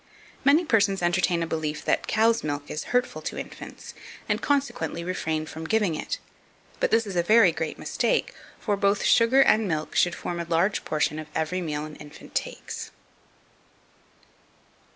[0.45, 0.45] 2508.
[0.47, 3.93] Many persons entertain a belief that cow's milk is hurtful to infants,
[4.27, 6.17] and, consequently, refrain from giving it;
[6.79, 10.45] but this is a very great mistake, for both sugar and milk should form a
[10.49, 12.89] large portion of every meal an infant takes.